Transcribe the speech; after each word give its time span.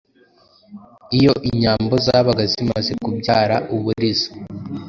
Iyo 1.17 1.33
inyambo 1.49 1.93
zabaga 2.05 2.43
zimaze 2.51 2.91
kubyara 3.03 3.55
uburiza; 3.75 4.27